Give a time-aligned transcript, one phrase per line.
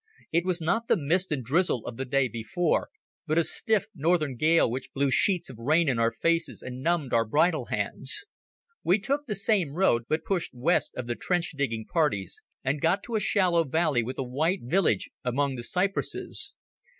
[0.31, 2.89] It was not the mist and drizzle of the day before,
[3.27, 7.13] but a stiff northern gale which blew sheets of rain in our faces and numbed
[7.13, 8.25] our bridle hands.
[8.83, 13.03] We took the same road, but pushed west of the trench digging parties and got
[13.03, 16.55] to a shallow valley with a white village among the cypresses.